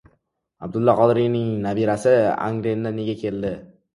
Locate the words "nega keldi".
3.01-3.53